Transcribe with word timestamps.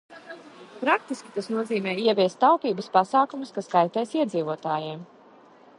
Praktiski 0.83 1.33
tas 1.35 1.49
nozīmē 1.55 1.93
ieviest 2.05 2.39
taupības 2.45 2.91
pasākumus, 2.97 3.53
kas 3.59 3.69
kaitēs 3.75 4.17
iedzīvotājiem. 4.23 5.05